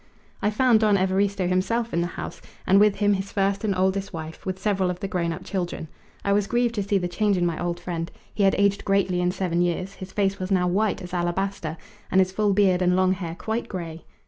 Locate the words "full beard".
12.31-12.81